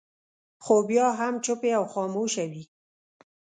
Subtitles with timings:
[0.63, 2.63] خو بیا هم چوپې او خاموشه وي.